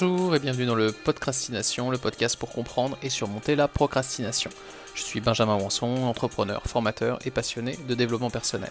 Bonjour 0.00 0.34
et 0.34 0.38
bienvenue 0.38 0.64
dans 0.64 0.74
le 0.74 0.92
Podcrastination, 0.92 1.90
le 1.90 1.98
podcast 1.98 2.36
pour 2.36 2.50
comprendre 2.50 2.96
et 3.02 3.10
surmonter 3.10 3.54
la 3.54 3.68
procrastination. 3.68 4.50
Je 4.94 5.02
suis 5.02 5.20
Benjamin 5.20 5.56
Wanson, 5.56 6.04
entrepreneur, 6.04 6.62
formateur 6.64 7.18
et 7.26 7.30
passionné 7.30 7.78
de 7.86 7.94
développement 7.94 8.30
personnel. 8.30 8.70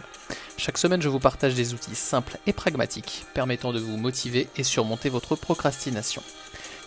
Chaque 0.57 0.79
semaine, 0.79 1.03
je 1.03 1.09
vous 1.09 1.19
partage 1.19 1.53
des 1.53 1.75
outils 1.75 1.93
simples 1.93 2.37
et 2.47 2.53
pragmatiques 2.53 3.25
permettant 3.35 3.73
de 3.73 3.79
vous 3.79 3.97
motiver 3.97 4.47
et 4.57 4.63
surmonter 4.63 5.09
votre 5.09 5.35
procrastination. 5.35 6.23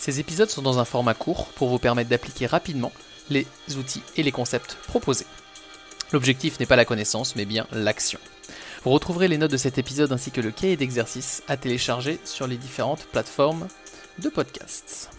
Ces 0.00 0.18
épisodes 0.18 0.50
sont 0.50 0.62
dans 0.62 0.80
un 0.80 0.84
format 0.84 1.14
court 1.14 1.46
pour 1.54 1.68
vous 1.68 1.78
permettre 1.78 2.10
d'appliquer 2.10 2.46
rapidement 2.46 2.92
les 3.30 3.46
outils 3.78 4.02
et 4.16 4.24
les 4.24 4.32
concepts 4.32 4.76
proposés. 4.88 5.26
L'objectif 6.10 6.58
n'est 6.58 6.66
pas 6.66 6.76
la 6.76 6.84
connaissance, 6.84 7.36
mais 7.36 7.44
bien 7.44 7.68
l'action. 7.70 8.18
Vous 8.82 8.90
retrouverez 8.90 9.28
les 9.28 9.38
notes 9.38 9.52
de 9.52 9.56
cet 9.56 9.78
épisode 9.78 10.10
ainsi 10.10 10.32
que 10.32 10.40
le 10.40 10.50
cahier 10.50 10.76
d'exercice 10.76 11.44
à 11.46 11.56
télécharger 11.56 12.18
sur 12.24 12.48
les 12.48 12.56
différentes 12.56 13.04
plateformes 13.04 13.68
de 14.18 14.28
podcasts. 14.28 15.10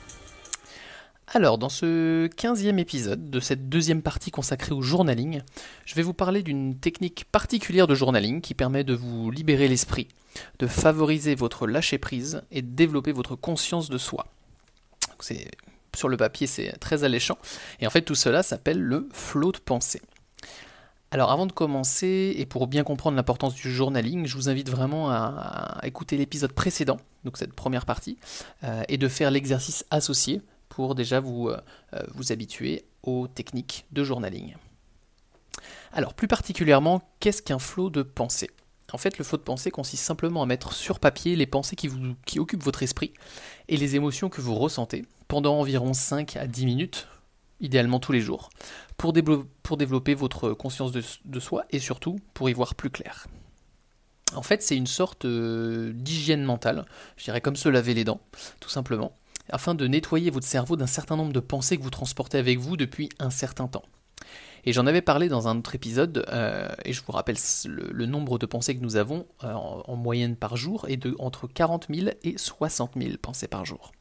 Alors, 1.28 1.58
dans 1.58 1.70
ce 1.70 2.28
15e 2.28 2.78
épisode 2.78 3.32
de 3.32 3.40
cette 3.40 3.68
deuxième 3.68 4.04
partie 4.04 4.30
consacrée 4.30 4.74
au 4.74 4.82
journaling, 4.82 5.42
je 5.86 5.96
vais 5.96 6.04
vous 6.04 6.14
parler 6.14 6.44
d'une 6.44 6.78
technique 6.78 7.26
particulière 7.32 7.88
de 7.88 7.96
journaling 7.96 8.42
qui 8.42 8.54
permet 8.54 8.84
de 8.84 8.94
vous 8.94 9.32
libérer 9.32 9.68
l'esprit, 9.68 10.08
de 10.60 10.68
favoriser 10.68 11.34
votre 11.34 11.66
lâcher-prise 11.66 12.44
et 12.52 12.62
de 12.62 12.76
développer 12.76 13.12
votre 13.12 13.36
conscience 13.36 13.90
de 13.90 13.98
soi. 13.98 14.28
C'est, 15.20 15.50
sur 15.96 16.10
le 16.10 16.18
papier, 16.18 16.46
c'est 16.46 16.74
très 16.74 17.04
alléchant. 17.04 17.40
Et 17.80 17.88
en 17.88 17.90
fait, 17.90 18.04
tout 18.04 18.16
cela 18.16 18.44
s'appelle 18.44 18.80
le 18.80 19.10
flot 19.12 19.54
de 19.54 19.60
pensée. 19.60 20.02
Alors 21.14 21.30
avant 21.30 21.46
de 21.46 21.52
commencer, 21.52 22.34
et 22.38 22.48
pour 22.48 22.66
bien 22.66 22.84
comprendre 22.84 23.16
l'importance 23.16 23.54
du 23.54 23.72
journaling, 23.72 24.26
je 24.26 24.36
vous 24.36 24.50
invite 24.50 24.68
vraiment 24.68 25.12
à, 25.12 25.80
écouter 25.84 26.18
l'épisode 26.18 26.54
précédent, 26.54 26.98
donc 27.24 27.38
cette 27.38 27.54
première 27.54 27.86
partie, 27.86 28.18
euh, 28.64 28.82
et 28.90 28.98
de 28.98 29.08
faire 29.08 29.30
l'exercice 29.30 29.86
associé 29.92 30.42
pour 30.70 30.96
déjà 30.96 31.20
vous, 31.20 31.50
euh, 31.50 31.60
vous 32.16 32.32
habituer 32.32 32.86
aux 33.04 33.28
techniques 33.28 33.86
de 33.92 34.04
journaling. 34.04 34.56
Alors 35.92 36.16
plus 36.16 36.28
particulièrement, 36.28 37.08
qu'est-ce 37.20 37.44
qu'un 37.44 37.60
flot 37.60 37.92
de 37.92 38.02
pensée? 38.02 38.50
En 38.92 38.98
fait, 38.98 39.20
le 39.20 39.24
flot 39.24 39.38
de 39.38 39.44
pensée 39.44 39.70
consiste 39.70 40.04
simplement 40.04 40.42
à 40.42 40.48
mettre 40.48 40.74
sur 40.74 41.00
papier 41.00 41.36
les 41.36 41.46
pensées 41.46 41.76
qui, 41.76 41.90
vous, 41.90 42.16
qui 42.26 42.40
occupent 42.40 42.64
votre 42.64 42.82
esprit 42.82 43.14
et 43.68 43.78
les 43.78 43.96
émotions 43.96 44.30
que 44.30 44.42
vous 44.42 44.56
ressentez 44.56 45.06
pendant 45.28 45.60
environ 45.60 45.94
5 45.94 46.38
à 46.38 46.48
10 46.48 46.66
minutes, 46.66 47.08
idéalement 47.64 48.00
tous 48.00 48.12
les 48.12 48.22
jours, 48.22 48.50
pour, 48.98 49.14
développer 49.14 50.14
votre 50.14 50.54
conscience 50.54 50.92
de, 50.92 51.40
soi 51.40 51.66
et 51.72 51.80
surtout 51.80 52.20
pour 52.36 52.50
y 52.50 52.54
voir 52.54 52.76
plus 52.76 52.92
clair. 52.92 53.26
En 54.36 54.44
fait, 54.44 54.62
c'est 54.62 54.78
une 54.78 54.88
sorte 54.88 55.26
euh, 55.26 55.92
d'hygiène 55.94 56.44
mentale, 56.44 56.86
je 57.18 57.24
dirais 57.24 57.42
comme 57.42 57.56
se 57.56 57.70
laver 57.70 57.94
les 57.94 58.04
dents, 58.04 58.22
tout 58.60 58.70
simplement, 58.70 59.16
afin 59.50 59.76
de 59.76 59.88
nettoyer 59.88 60.30
votre 60.30 60.48
cerveau 60.48 60.76
d'un 60.76 60.88
certain 60.88 61.16
nombre 61.16 61.34
de 61.34 61.40
pensées 61.40 61.78
que 61.78 61.84
vous 61.84 61.90
transportez 61.90 62.38
avec 62.38 62.60
vous 62.60 62.78
depuis 62.78 63.10
un 63.20 63.30
certain 63.30 63.68
temps. 63.68 63.84
Et 64.66 64.72
j'en 64.72 64.88
avais 64.88 65.02
parlé 65.02 65.28
dans 65.28 65.48
un 65.48 65.58
autre 65.58 65.76
épisode, 65.76 66.26
euh, 66.30 66.70
et 66.86 66.94
je 66.94 67.02
vous 67.06 67.12
rappelle 67.12 67.36
le, 67.66 68.06
nombre 68.06 68.40
de 68.40 68.46
pensées 68.46 68.76
que 68.76 68.82
nous 68.82 68.96
avons 68.96 69.26
euh, 69.44 69.54
en, 69.54 69.96
moyenne 69.96 70.36
par 70.36 70.56
jour 70.56 70.86
est 70.88 70.98
de 70.98 71.16
entre 71.20 71.48
40 71.48 71.88
000 71.94 72.10
et 72.24 72.38
60 72.38 72.94
000 72.98 73.18
pensées 73.22 73.48
par 73.48 73.66
jour 73.66 73.92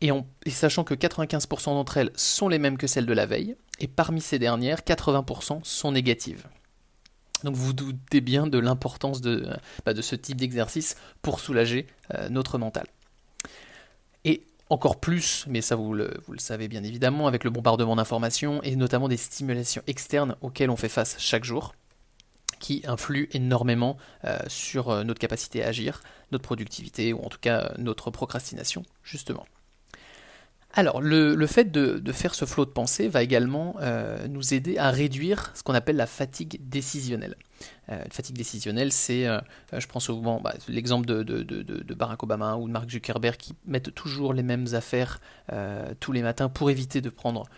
et, 0.00 0.10
sachant 0.50 0.84
que 0.84 0.94
95% 0.94 1.66
d'entre 1.66 1.96
elles 1.96 2.10
sont 2.14 2.48
les 2.48 2.58
mêmes 2.58 2.78
que 2.78 2.86
celles 2.86 3.06
de 3.06 3.12
la 3.12 3.26
veille, 3.26 3.56
et 3.80 3.88
parmi 3.88 4.20
ces 4.20 4.38
dernières, 4.38 4.80
80% 4.80 5.60
sont 5.64 5.92
négatives. 5.92 6.46
Donc 7.44 7.54
vous 7.54 7.72
doutez 7.72 8.20
bien 8.20 8.46
de 8.46 8.58
l'importance 8.58 9.20
de, 9.20 9.46
bah, 9.84 9.92
ce 10.00 10.14
type 10.14 10.38
d'exercice 10.38 10.96
pour 11.22 11.40
soulager 11.40 11.86
euh, 12.14 12.28
notre 12.28 12.58
mental. 12.58 12.86
Et 14.24 14.42
encore 14.70 14.98
plus, 14.98 15.44
mais 15.46 15.60
ça 15.60 15.76
vous 15.76 15.92
le, 15.94 16.10
savez 16.38 16.68
bien 16.68 16.82
évidemment, 16.82 17.26
avec 17.26 17.44
le 17.44 17.50
bombardement 17.50 17.96
d'informations 17.96 18.62
et 18.62 18.74
notamment 18.74 19.08
des 19.08 19.16
stimulations 19.16 19.82
externes 19.86 20.36
auxquelles 20.40 20.70
on 20.70 20.76
fait 20.76 20.88
face 20.88 21.16
chaque 21.18 21.44
jour, 21.44 21.74
qui 22.58 22.82
influent 22.86 23.28
énormément 23.32 23.98
euh, 24.24 24.38
sur 24.48 24.88
euh, 24.88 25.04
notre 25.04 25.20
capacité 25.20 25.62
à 25.62 25.68
agir, 25.68 26.02
notre 26.32 26.42
productivité 26.42 27.12
ou 27.12 27.20
en 27.22 27.28
tout 27.28 27.38
cas 27.38 27.72
notre 27.76 28.10
procrastination, 28.10 28.82
justement. 29.04 29.46
Alors, 30.78 31.00
le, 31.00 31.46
fait 31.46 31.72
de, 31.72 32.12
faire 32.12 32.34
ce 32.34 32.44
flot 32.44 32.66
de 32.66 32.70
pensée 32.70 33.08
va 33.08 33.22
également 33.22 33.76
euh, 33.80 34.28
nous 34.28 34.52
aider 34.52 34.76
à 34.76 34.90
réduire 34.90 35.50
ce 35.54 35.62
qu'on 35.62 35.72
appelle 35.72 35.96
la 35.96 36.06
fatigue 36.06 36.60
décisionnelle. 36.68 37.36
Euh, 37.90 38.04
fatigue 38.10 38.36
décisionnelle, 38.36 38.92
c'est, 38.92 39.26
euh, 39.26 39.40
je 39.72 39.86
prends 39.86 40.00
souvent 40.00 40.38
bah, 40.38 40.52
l'exemple 40.68 41.06
de, 41.06 41.94
Barack 41.94 42.22
Obama 42.22 42.56
ou 42.56 42.66
de 42.66 42.72
Mark 42.72 42.90
Zuckerberg 42.90 43.38
qui 43.38 43.54
mettent 43.64 43.94
toujours 43.94 44.34
les 44.34 44.42
mêmes 44.42 44.66
affaires 44.74 45.18
tous 46.00 46.12
les 46.12 46.20
matins 46.22 46.50
pour 46.50 46.68
éviter 46.68 47.00
de 47.00 47.08
prendre 47.08 47.48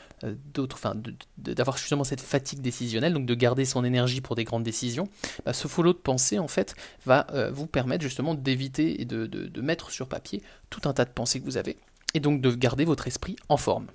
d'autres, 0.54 0.76
enfin, 0.76 0.94
d'avoir 1.38 1.76
justement 1.76 2.04
cette 2.04 2.20
fatigue 2.20 2.60
décisionnelle, 2.60 3.14
donc 3.14 3.26
de 3.26 3.34
garder 3.34 3.64
son 3.64 3.82
énergie 3.84 4.20
pour 4.20 4.36
des 4.36 4.44
grandes 4.44 4.62
décisions. 4.62 5.08
Bah, 5.44 5.54
ce 5.54 5.66
flot 5.66 5.92
de 5.92 5.98
pensée, 5.98 6.38
en 6.38 6.48
fait, 6.48 6.76
va 7.04 7.26
vous 7.50 7.66
permettre 7.66 8.04
justement 8.04 8.36
d'éviter 8.36 9.00
et 9.00 9.04
de 9.06 9.60
mettre 9.60 9.90
sur 9.90 10.08
papier 10.08 10.40
tout 10.70 10.88
un 10.88 10.92
tas 10.92 11.04
de 11.04 11.10
pensées 11.10 11.40
que 11.40 11.44
vous 11.44 11.56
avez 11.56 11.78
et 12.14 12.20
donc 12.20 12.40
de 12.40 12.50
garder 12.50 12.84
votre 12.84 13.06
esprit 13.06 13.36
en 13.48 13.56
forme. 13.56 13.86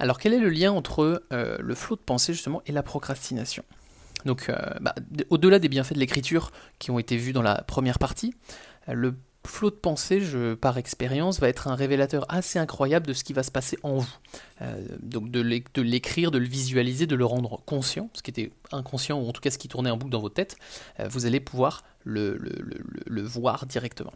Alors 0.00 0.18
quel 0.18 0.32
est 0.32 0.38
le 0.38 0.48
lien 0.48 0.72
entre 0.72 1.22
euh, 1.32 1.58
le 1.60 1.74
flot 1.74 1.96
de 1.96 2.00
pensée 2.00 2.32
justement 2.32 2.62
et 2.66 2.72
la 2.72 2.82
procrastination? 2.82 3.62
Donc 4.24 4.48
euh, 4.48 4.56
bah, 4.80 4.94
au-delà 5.28 5.58
des 5.58 5.68
bienfaits 5.68 5.94
de 5.94 5.98
l'écriture 5.98 6.52
qui 6.78 6.90
ont 6.90 6.98
été 6.98 7.16
vus 7.16 7.32
dans 7.32 7.42
la 7.42 7.62
première 7.62 7.98
partie, 7.98 8.34
euh, 8.88 8.94
le 8.94 9.14
flot 9.46 9.70
de 9.70 9.76
pensée, 9.76 10.20
par 10.60 10.76
expérience, 10.76 11.40
va 11.40 11.48
être 11.48 11.66
un 11.66 11.74
révélateur 11.74 12.26
assez 12.28 12.58
incroyable 12.58 13.06
de 13.06 13.14
ce 13.14 13.24
qui 13.24 13.32
va 13.32 13.42
se 13.42 13.50
passer 13.50 13.78
en 13.82 13.96
vous. 13.96 14.14
donc 15.00 15.30
de 15.30 15.80
l'écrire, 15.80 16.30
de 16.30 16.36
le 16.36 16.46
visualiser, 16.46 17.06
de 17.06 17.16
le 17.16 17.24
rendre 17.24 17.62
conscient, 17.64 18.10
ce 18.12 18.20
qui 18.20 18.30
était 18.30 18.52
inconscient, 18.70 19.18
ou 19.18 19.26
en 19.26 19.32
tout 19.32 19.40
cas 19.40 19.50
ce 19.50 19.56
qui 19.56 19.68
tournait 19.68 19.90
en 19.90 19.96
boucle 19.96 20.12
dans 20.12 20.20
votre 20.20 20.34
tête, 20.34 20.56
vous 21.08 21.24
allez 21.24 21.40
pouvoir 21.40 21.84
le 22.04 22.36
voir 23.22 23.64
directement. 23.64 24.12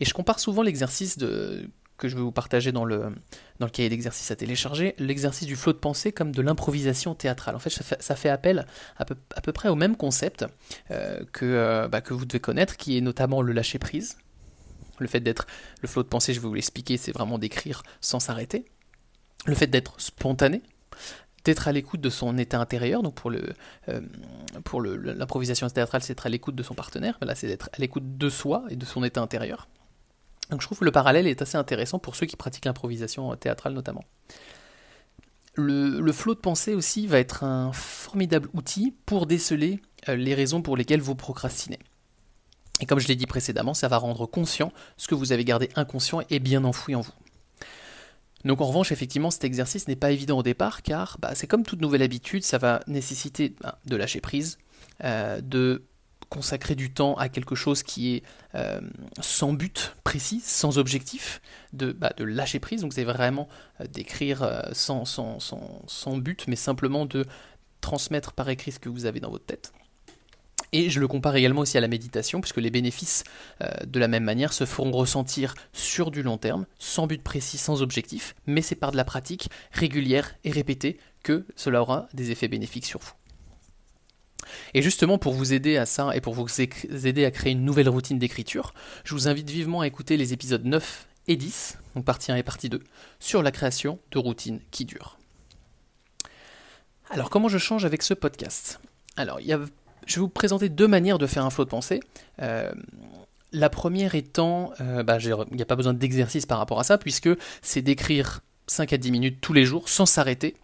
Et 0.00 0.04
je 0.04 0.14
compare 0.14 0.40
souvent 0.40 0.62
l'exercice 0.62 1.16
que 1.96 2.08
je 2.08 2.14
vais 2.14 2.22
vous 2.22 2.32
partager 2.32 2.72
dans 2.72 2.84
le, 2.84 3.14
dans 3.58 3.66
le 3.66 3.70
cahier 3.70 3.88
d'exercice 3.88 4.30
à 4.30 4.36
télécharger, 4.36 4.94
l'exercice 4.98 5.46
du 5.46 5.56
flot 5.56 5.72
de 5.72 5.78
pensée 5.78 6.12
comme 6.12 6.32
de 6.32 6.42
l'improvisation 6.42 7.14
théâtrale. 7.14 7.56
En 7.56 7.58
fait 7.58 7.70
ça, 7.70 8.16
fait, 8.16 8.28
appel 8.28 8.66
à 8.96 9.04
peu, 9.04 9.16
à 9.34 9.40
peu, 9.40 9.52
près 9.52 9.68
au 9.68 9.74
même 9.74 9.96
concept 9.96 10.44
euh, 10.90 11.24
que, 11.32 11.44
euh, 11.44 11.88
bah, 11.88 12.00
que 12.00 12.14
vous 12.14 12.24
devez 12.24 12.40
connaître, 12.40 12.76
qui 12.76 12.98
est 12.98 13.00
notamment 13.00 13.42
le 13.42 13.52
lâcher-prise. 13.52 14.18
Le 14.98 15.06
fait 15.06 15.20
d'être, 15.20 15.46
le 15.82 15.88
flot 15.88 16.02
de 16.02 16.08
pensée, 16.08 16.32
je 16.32 16.40
vais 16.40 16.48
vous 16.48 16.54
l'expliquer, 16.54 16.96
c'est 16.96 17.12
vraiment 17.12 17.38
d'écrire 17.38 17.82
sans 18.00 18.20
s'arrêter. 18.20 18.64
Le 19.46 19.54
fait 19.54 19.66
d'être 19.66 20.00
spontané, 20.00 20.62
d'être 21.44 21.68
à 21.68 21.72
l'écoute 21.72 22.00
de 22.00 22.10
son 22.10 22.36
état 22.38 22.58
intérieur. 22.58 23.02
Donc 23.02 23.14
pour 23.14 23.30
le 23.30 23.52
euh, 23.88 24.00
pour 24.64 24.80
l'improvisation 24.82 25.68
théâtrale, 25.68 26.02
c'est 26.02 26.12
être 26.12 26.26
à 26.26 26.30
l'écoute 26.30 26.56
de 26.56 26.62
son 26.62 26.74
partenaire. 26.74 27.18
Là, 27.20 27.34
c'est 27.34 27.46
d'être 27.46 27.68
à 27.72 27.78
l'écoute 27.78 28.16
de 28.16 28.28
soi 28.30 28.64
et 28.70 28.76
de 28.76 28.84
son 28.84 29.04
état 29.04 29.20
intérieur. 29.20 29.68
Donc 30.50 30.60
je 30.60 30.66
trouve 30.66 30.78
que 30.78 30.84
le 30.84 30.92
parallèle 30.92 31.26
est 31.26 31.42
assez 31.42 31.56
intéressant 31.56 31.98
pour 31.98 32.16
ceux 32.16 32.26
qui 32.26 32.36
pratiquent 32.36 32.66
l'improvisation 32.66 33.34
théâtrale 33.36 33.72
notamment. 33.72 34.04
Le, 35.58 36.12
flot 36.12 36.34
de 36.34 36.40
pensée 36.40 36.74
aussi 36.74 37.06
va 37.06 37.18
être 37.18 37.42
un 37.42 37.72
formidable 37.72 38.50
outil 38.52 38.94
pour 39.06 39.26
déceler 39.26 39.80
euh, 40.08 40.14
les 40.14 40.34
raisons 40.34 40.60
pour 40.60 40.76
lesquelles 40.76 41.00
vous 41.00 41.14
procrastinez. 41.14 41.78
Et 42.80 42.86
comme 42.86 42.98
je 42.98 43.08
l'ai 43.08 43.16
dit 43.16 43.26
précédemment, 43.26 43.72
ça 43.72 43.88
va 43.88 43.96
rendre 43.96 44.26
conscient 44.26 44.70
ce 44.98 45.08
que 45.08 45.14
vous 45.14 45.32
avez 45.32 45.46
gardé 45.46 45.70
inconscient 45.74 46.20
et 46.28 46.40
bien 46.40 46.62
enfoui 46.64 46.94
en 46.94 47.00
vous. 47.00 47.14
Donc 48.44 48.60
en 48.60 48.66
revanche, 48.66 48.92
effectivement, 48.92 49.30
cet 49.30 49.44
exercice 49.44 49.88
n'est 49.88 49.96
pas 49.96 50.10
évident 50.10 50.38
au 50.38 50.42
départ 50.42 50.82
car 50.82 51.16
bah, 51.20 51.34
c'est 51.34 51.46
comme 51.46 51.62
toute 51.62 51.80
nouvelle 51.80 52.02
habitude, 52.02 52.44
ça 52.44 52.58
va 52.58 52.80
nécessiter 52.86 53.54
bah, 53.60 53.78
de 53.86 53.96
lâcher 53.96 54.20
prise, 54.20 54.58
euh, 55.04 55.40
de 55.40 55.84
consacrer 56.28 56.74
du 56.74 56.92
temps 56.92 57.14
à 57.14 57.28
quelque 57.28 57.54
chose 57.54 57.82
qui 57.82 58.14
est 58.14 58.22
euh, 58.54 58.80
sans 59.20 59.52
but 59.52 59.94
précis, 60.04 60.40
sans 60.42 60.78
objectif, 60.78 61.40
de, 61.72 61.92
bah, 61.92 62.12
de 62.16 62.24
lâcher 62.24 62.58
prise. 62.58 62.82
Donc 62.82 62.92
c'est 62.92 63.04
vraiment 63.04 63.48
euh, 63.80 63.86
d'écrire 63.86 64.42
euh, 64.42 64.60
sans, 64.72 66.16
but, 66.18 66.46
mais 66.48 66.56
simplement 66.56 67.06
de 67.06 67.24
transmettre 67.80 68.32
par 68.32 68.48
écrit 68.48 68.72
ce 68.72 68.78
que 68.78 68.88
vous 68.88 69.06
avez 69.06 69.20
dans 69.20 69.30
votre 69.30 69.46
tête. 69.46 69.72
Et 70.72 70.90
je 70.90 70.98
le 70.98 71.06
compare 71.06 71.36
également 71.36 71.60
aussi 71.60 71.78
à 71.78 71.80
la 71.80 71.88
méditation, 71.88 72.40
puisque 72.40 72.56
les 72.56 72.70
bénéfices, 72.70 73.22
de 73.86 74.00
la 74.00 74.08
même 74.08 74.24
manière, 74.24 74.52
se 74.52 74.66
feront 74.66 74.90
ressentir 74.90 75.54
sur 75.72 76.10
du 76.10 76.24
long 76.24 76.38
terme, 76.38 76.66
sans 76.78 77.06
but 77.06 77.22
précis, 77.22 77.56
sans 77.56 77.82
objectif, 77.82 78.34
mais 78.46 78.62
c'est 78.62 78.74
par 78.74 78.90
de 78.90 78.96
la 78.96 79.04
pratique 79.04 79.48
régulière 79.70 80.34
et 80.42 80.50
répétée 80.50 80.98
que 81.22 81.46
cela 81.54 81.82
aura 81.82 82.08
des 82.14 82.32
effets 82.32 82.48
bénéfiques 82.48 82.84
sur 82.84 82.98
vous. 82.98 83.12
Et 84.74 84.82
justement, 84.82 85.18
pour 85.18 85.32
vous 85.32 85.52
aider 85.52 85.76
à 85.76 85.86
ça 85.86 86.14
et 86.14 86.20
pour 86.20 86.34
vous 86.34 86.46
aider 86.60 87.24
à 87.24 87.30
créer 87.30 87.52
une 87.52 87.64
nouvelle 87.64 87.88
routine 87.88 88.18
d'écriture, 88.18 88.74
je 89.04 89.14
vous 89.14 89.28
invite 89.28 89.50
vivement 89.50 89.80
à 89.80 89.86
écouter 89.86 90.16
les 90.16 90.32
épisodes 90.32 90.64
9 90.64 91.06
et 91.28 91.36
10, 91.36 91.78
donc 91.94 92.04
partie 92.04 92.32
1 92.32 92.36
et 92.36 92.42
partie 92.42 92.68
2, 92.68 92.80
sur 93.18 93.42
la 93.42 93.50
création 93.50 93.98
de 94.10 94.18
routines 94.18 94.60
qui 94.70 94.84
durent. 94.84 95.18
Alors, 97.10 97.30
comment 97.30 97.48
je 97.48 97.58
change 97.58 97.84
avec 97.84 98.02
ce 98.02 98.14
podcast? 98.14 98.80
Alors, 99.16 99.38
je 99.40 100.14
vais 100.14 100.20
vous 100.20 100.28
présenter 100.28 100.68
deux 100.68 100.88
manières 100.88 101.18
de 101.18 101.26
faire 101.26 101.44
un 101.44 101.50
flot 101.50 101.64
de 101.64 101.70
pensée. 101.70 102.00
Euh, 102.42 102.72
La 103.52 103.70
première 103.70 104.14
étant, 104.16 104.72
bah, 105.04 105.18
il 105.20 105.56
n'y 105.56 105.62
a 105.62 105.66
pas 105.66 105.76
besoin 105.76 105.94
d'exercice 105.94 106.46
par 106.46 106.58
rapport 106.58 106.80
à 106.80 106.84
ça, 106.84 106.98
puisque 106.98 107.30
c'est 107.62 107.80
d'écrire 107.80 108.40
5 108.66 108.92
à 108.92 108.98
10 108.98 109.12
minutes 109.12 109.38
tous 109.40 109.52
les 109.52 109.64
jours 109.64 109.88
sans 109.88 110.04
s'arrêter 110.04 110.54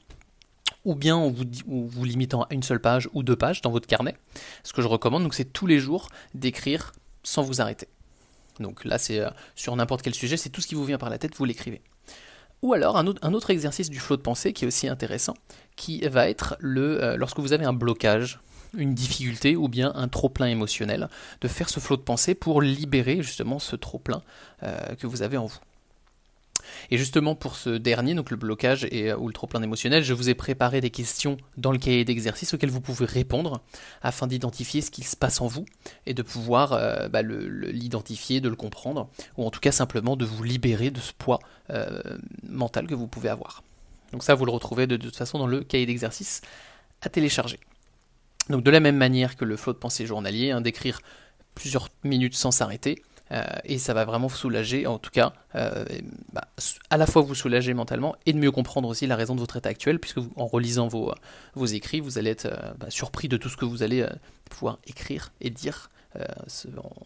ou 0.84 0.94
bien 0.94 1.16
en 1.16 1.30
vous, 1.30 1.44
vous, 1.66 2.04
limitant 2.04 2.42
à 2.42 2.54
une 2.54 2.62
seule 2.62 2.80
page 2.80 3.08
ou 3.12 3.22
deux 3.22 3.36
pages 3.36 3.62
dans 3.62 3.70
votre 3.70 3.86
carnet. 3.86 4.16
Ce 4.64 4.72
que 4.72 4.82
je 4.82 4.88
recommande, 4.88 5.22
donc 5.22 5.34
c'est 5.34 5.52
tous 5.52 5.66
les 5.66 5.78
jours 5.78 6.08
d'écrire 6.34 6.92
sans 7.22 7.42
vous 7.42 7.60
arrêter. 7.60 7.88
Donc 8.60 8.84
là, 8.84 8.98
c'est 8.98 9.20
euh, 9.20 9.30
sur 9.54 9.74
n'importe 9.76 10.02
quel 10.02 10.14
sujet, 10.14 10.36
c'est 10.36 10.50
tout 10.50 10.60
ce 10.60 10.66
qui 10.66 10.74
vous 10.74 10.84
vient 10.84 10.98
par 10.98 11.10
la 11.10 11.18
tête, 11.18 11.36
vous 11.36 11.44
l'écrivez. 11.44 11.80
Ou 12.62 12.74
alors 12.74 12.96
un 12.96 13.06
autre, 13.06 13.50
exercice 13.50 13.90
du 13.90 13.98
flot 13.98 14.16
de 14.16 14.22
pensée 14.22 14.52
qui 14.52 14.64
est 14.64 14.68
aussi 14.68 14.86
intéressant, 14.86 15.34
qui 15.74 16.00
va 16.02 16.28
être 16.28 16.56
le, 16.60 17.02
euh, 17.02 17.16
lorsque 17.16 17.40
vous 17.40 17.52
avez 17.52 17.64
un 17.64 17.72
blocage, 17.72 18.38
une 18.76 18.94
difficulté 18.94 19.56
ou 19.56 19.66
bien 19.68 19.92
un 19.96 20.06
trop-plein 20.06 20.46
émotionnel, 20.46 21.08
de 21.40 21.48
faire 21.48 21.68
ce 21.68 21.80
flot 21.80 21.96
de 21.96 22.02
pensée 22.02 22.36
pour 22.36 22.62
libérer 22.62 23.20
justement 23.20 23.58
ce 23.58 23.74
trop-plein 23.74 24.22
euh, 24.62 24.94
que 24.94 25.08
vous 25.08 25.22
avez 25.22 25.36
en 25.36 25.46
vous. 25.46 25.58
Et 26.90 26.98
justement 26.98 27.34
pour 27.34 27.56
ce 27.56 27.70
dernier, 27.70 28.14
donc 28.14 28.30
le 28.30 28.36
blocage 28.36 28.86
et, 28.90 29.10
euh, 29.10 29.16
ou 29.16 29.28
le 29.28 29.32
trop-plein 29.32 29.62
émotionnel, 29.62 30.02
je 30.04 30.14
vous 30.14 30.28
ai 30.28 30.34
préparé 30.34 30.80
des 30.80 30.90
questions 30.90 31.36
dans 31.56 31.72
le 31.72 31.78
cahier 31.78 32.04
d'exercice 32.04 32.54
auxquelles 32.54 32.70
vous 32.70 32.80
pouvez 32.80 33.06
répondre 33.06 33.60
afin 34.02 34.26
d'identifier 34.26 34.80
ce 34.80 34.90
qui 34.90 35.02
se 35.02 35.16
passe 35.16 35.40
en 35.40 35.46
vous 35.46 35.64
et 36.06 36.14
de 36.14 36.22
pouvoir 36.22 36.72
euh, 36.72 37.08
bah, 37.08 37.22
l'identifier, 37.22 38.40
de 38.40 38.48
le 38.48 38.56
comprendre, 38.56 39.08
ou 39.36 39.46
en 39.46 39.50
tout 39.50 39.60
cas 39.60 39.72
simplement 39.72 40.16
de 40.16 40.24
vous 40.24 40.42
libérer 40.42 40.90
de 40.90 41.00
ce 41.00 41.12
poids 41.12 41.38
euh, 41.70 42.00
mental 42.48 42.86
que 42.86 42.94
vous 42.94 43.06
pouvez 43.06 43.28
avoir. 43.28 43.62
Donc 44.12 44.22
ça, 44.22 44.34
vous 44.34 44.44
le 44.44 44.52
retrouvez 44.52 44.86
de, 44.86 44.96
toute 44.96 45.16
façon 45.16 45.38
dans 45.38 45.46
le 45.46 45.62
cahier 45.62 45.86
d'exercice 45.86 46.42
à 47.00 47.08
télécharger. 47.08 47.58
Donc 48.50 48.62
de 48.62 48.70
la 48.70 48.80
même 48.80 48.96
manière 48.96 49.36
que 49.36 49.44
le 49.44 49.56
flot 49.56 49.72
de 49.72 49.78
pensée 49.78 50.06
journalier, 50.06 50.50
hein, 50.50 50.60
d'écrire 50.60 51.00
plusieurs 51.54 51.88
minutes 52.04 52.34
sans 52.34 52.50
s'arrêter, 52.50 53.02
euh, 53.30 53.44
et 53.64 53.78
ça 53.78 53.94
va 53.94 54.04
vraiment 54.04 54.26
vous 54.26 54.36
soulager, 54.36 54.86
en 54.86 54.98
tout 54.98 55.10
cas, 55.10 55.32
euh, 55.54 55.84
bah, 56.32 56.48
à 56.90 56.96
la 56.96 57.06
fois 57.06 57.22
vous 57.22 57.34
soulager 57.34 57.72
mentalement 57.72 58.16
et 58.26 58.32
de 58.32 58.38
mieux 58.38 58.50
comprendre 58.50 58.88
aussi 58.88 59.06
la 59.06 59.16
raison 59.16 59.34
de 59.34 59.40
votre 59.40 59.56
état 59.56 59.70
actuel, 59.70 59.98
puisque 59.98 60.18
en 60.36 60.46
relisant 60.46 60.88
vos, 60.88 61.14
vos 61.54 61.66
écrits, 61.66 62.00
vous 62.00 62.18
allez 62.18 62.30
être 62.30 62.46
euh, 62.46 62.72
bah, 62.78 62.90
surpris 62.90 63.28
de 63.28 63.36
tout 63.36 63.48
ce 63.48 63.56
que 63.56 63.64
vous 63.64 63.82
allez 63.82 64.06
pouvoir 64.50 64.78
écrire 64.86 65.32
et 65.40 65.50
dire 65.50 65.90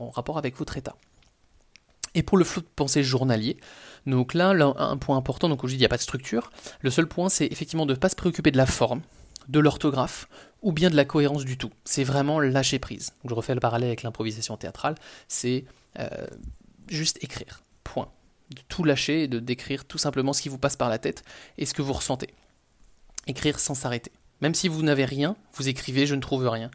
en, 0.00 0.10
rapport 0.10 0.38
avec 0.38 0.56
votre 0.56 0.76
état. 0.76 0.96
Et 2.14 2.22
pour 2.22 2.38
le 2.38 2.44
flot 2.44 2.62
de 2.62 2.66
pensée 2.74 3.02
journalier, 3.02 3.58
donc 4.06 4.34
là, 4.34 4.50
un 4.50 4.96
point 4.96 5.16
important, 5.16 5.48
donc 5.48 5.58
aujourd'hui 5.58 5.76
il 5.76 5.80
n'y 5.80 5.86
a 5.86 5.90
pas 5.90 5.98
de 5.98 6.02
structure. 6.02 6.50
Le 6.80 6.90
seul 6.90 7.06
point, 7.06 7.28
c'est 7.28 7.46
effectivement 7.46 7.86
de 7.86 7.92
ne 7.92 7.98
pas 7.98 8.08
se 8.08 8.16
préoccuper 8.16 8.50
de 8.50 8.56
la 8.56 8.66
forme, 8.66 9.02
de 9.48 9.60
l'orthographe 9.60 10.28
ou 10.62 10.72
bien 10.72 10.90
de 10.90 10.96
la 10.96 11.04
cohérence 11.04 11.44
du 11.44 11.58
tout. 11.58 11.70
C'est 11.84 12.04
vraiment 12.04 12.40
lâcher 12.40 12.78
prise. 12.78 13.12
je 13.28 13.34
refais 13.34 13.54
le 13.54 13.60
parallèle 13.60 13.88
avec 13.88 14.02
l'improvisation 14.02 14.56
théâtrale, 14.56 14.96
c'est 15.28 15.64
euh, 15.98 16.26
juste 16.88 17.22
écrire. 17.22 17.62
Point. 17.84 18.10
De 18.50 18.62
tout 18.69 18.84
lâcher 18.84 19.25
et 19.25 19.28
de 19.28 19.40
décrire 19.40 19.84
tout 19.84 19.98
simplement 19.98 20.32
ce 20.32 20.43
qui 20.43 20.48
vous 20.48 20.58
passe 20.58 20.76
par 20.76 20.88
la 20.88 20.98
tête 20.98 21.25
et 21.58 21.66
ce 21.66 21.75
que 21.75 21.82
vous 21.82 21.93
ressentez. 21.93 22.28
Écrire 23.26 23.58
sans 23.58 23.75
s'arrêter. 23.75 24.12
Même 24.40 24.54
si 24.54 24.69
vous 24.69 24.82
n'avez 24.82 25.04
rien, 25.04 25.37
vous 25.54 25.69
écrivez 25.69 26.06
je 26.06 26.14
ne 26.14 26.20
trouve 26.20 26.46
rien. 26.46 26.70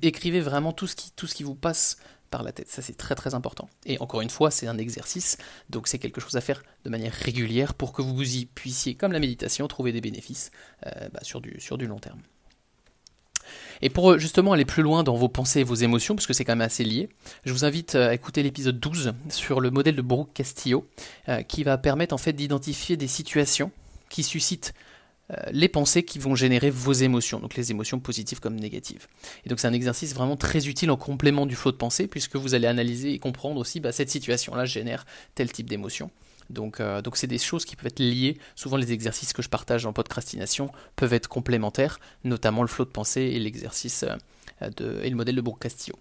Écrivez 0.00 0.40
vraiment 0.40 0.72
tout 0.72 0.86
ce 0.86 0.96
qui, 0.96 1.12
tout 1.12 1.26
ce 1.26 1.34
qui 1.34 1.42
vous 1.42 1.54
passe 1.54 1.98
par 2.30 2.42
la 2.42 2.50
tête. 2.52 2.68
Ça 2.68 2.82
c'est 2.82 2.96
très 2.96 3.14
très 3.14 3.34
important. 3.34 3.68
Et 3.84 3.98
encore 4.00 4.22
une 4.22 4.30
fois, 4.30 4.50
c'est 4.50 4.66
un 4.66 4.78
exercice, 4.78 5.36
donc 5.70 5.86
c'est 5.86 5.98
quelque 5.98 6.20
chose 6.20 6.34
à 6.34 6.40
faire 6.40 6.62
de 6.84 6.90
manière 6.90 7.12
régulière 7.12 7.74
pour 7.74 7.92
que 7.92 8.02
vous 8.02 8.36
y 8.36 8.46
puissiez, 8.46 8.94
comme 8.96 9.12
la 9.12 9.20
méditation, 9.20 9.68
trouver 9.68 9.92
des 9.92 10.00
bénéfices 10.00 10.50
euh, 10.86 11.08
bah, 11.12 11.20
sur, 11.22 11.40
du, 11.40 11.60
sur 11.60 11.78
du 11.78 11.86
long 11.86 11.98
terme. 11.98 12.22
Et 13.82 13.90
pour 13.90 14.12
euh, 14.12 14.18
justement 14.18 14.52
aller 14.52 14.64
plus 14.64 14.82
loin 14.82 15.02
dans 15.02 15.16
vos 15.16 15.28
pensées 15.28 15.60
et 15.60 15.64
vos 15.64 15.74
émotions, 15.74 16.14
parce 16.14 16.26
que 16.26 16.32
c'est 16.32 16.44
quand 16.44 16.52
même 16.52 16.60
assez 16.62 16.84
lié, 16.84 17.08
je 17.44 17.52
vous 17.52 17.64
invite 17.64 17.96
euh, 17.96 18.08
à 18.08 18.14
écouter 18.14 18.42
l'épisode 18.42 18.78
12 18.78 19.12
sur 19.28 19.60
le 19.60 19.70
modèle 19.70 19.96
de 19.96 20.02
Brooke 20.02 20.30
Castillo, 20.32 20.86
euh, 21.28 21.42
qui 21.42 21.64
va 21.64 21.76
permettre 21.76 22.14
en 22.14 22.18
fait 22.18 22.32
d'identifier 22.32 22.96
des 22.96 23.08
situations 23.08 23.70
qui 24.08 24.22
suscitent 24.22 24.72
les 25.50 25.68
pensées 25.68 26.02
qui 26.02 26.18
vont 26.18 26.34
générer 26.34 26.68
vos 26.68 26.92
émotions, 26.92 27.40
donc 27.40 27.54
les 27.54 27.70
émotions 27.70 27.98
positives 28.00 28.38
comme 28.38 28.56
négatives. 28.56 29.06
Et 29.46 29.48
donc 29.48 29.60
c'est 29.60 29.66
un 29.68 29.72
exercice 29.72 30.14
vraiment 30.14 30.36
très 30.36 30.68
utile 30.68 30.90
en 30.90 30.98
complément 30.98 31.46
du 31.46 31.56
flot 31.56 31.72
de 31.72 31.78
pensée, 31.78 32.06
puisque 32.06 32.36
vous 32.36 32.54
allez 32.54 32.66
analyser 32.66 33.14
et 33.14 33.18
comprendre 33.18 33.58
aussi 33.58 33.80
bah, 33.80 33.92
cette 33.92 34.10
situation-là 34.10 34.66
génère 34.66 35.06
tel 35.34 35.50
type 35.50 35.70
d'émotion. 35.70 36.10
Euh, 36.80 37.02
donc, 37.02 37.16
c'est 37.16 37.26
des 37.26 37.38
choses 37.38 37.64
qui 37.64 37.76
peuvent 37.76 37.86
être 37.86 38.00
liées. 38.00 38.38
Souvent, 38.54 38.76
les 38.76 38.92
exercices 38.92 39.32
que 39.32 39.42
je 39.42 39.48
partage 39.48 39.86
en 39.86 39.92
podcastination 39.92 40.70
peuvent 40.96 41.12
être 41.12 41.28
complémentaires, 41.28 42.00
notamment 42.24 42.62
le 42.62 42.68
flot 42.68 42.84
de 42.84 42.90
pensée 42.90 43.22
et 43.22 43.38
l'exercice 43.38 44.04
euh, 44.62 45.02
et 45.02 45.10
le 45.10 45.16
modèle 45.16 45.36
de 45.36 45.40
Brooke 45.40 45.60
Castillo. 45.60 45.96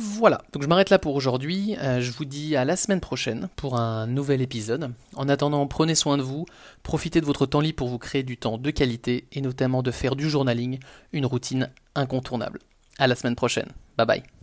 Voilà, 0.00 0.42
donc 0.52 0.62
je 0.62 0.68
m'arrête 0.68 0.90
là 0.90 0.98
pour 1.00 1.16
aujourd'hui. 1.16 1.76
Euh, 1.78 2.00
je 2.00 2.12
vous 2.12 2.24
dis 2.24 2.54
à 2.54 2.64
la 2.64 2.76
semaine 2.76 3.00
prochaine 3.00 3.48
pour 3.56 3.76
un 3.76 4.06
nouvel 4.06 4.42
épisode. 4.42 4.92
En 5.16 5.28
attendant, 5.28 5.66
prenez 5.66 5.96
soin 5.96 6.16
de 6.16 6.22
vous, 6.22 6.46
profitez 6.84 7.20
de 7.20 7.26
votre 7.26 7.46
temps 7.46 7.60
libre 7.60 7.76
pour 7.76 7.88
vous 7.88 7.98
créer 7.98 8.22
du 8.22 8.36
temps 8.36 8.58
de 8.58 8.70
qualité 8.70 9.26
et 9.32 9.40
notamment 9.40 9.82
de 9.82 9.90
faire 9.90 10.14
du 10.14 10.30
journaling 10.30 10.78
une 11.12 11.26
routine 11.26 11.70
incontournable. 11.96 12.60
À 12.98 13.08
la 13.08 13.16
semaine 13.16 13.36
prochaine. 13.36 13.72
Bye 13.96 14.06
bye. 14.06 14.37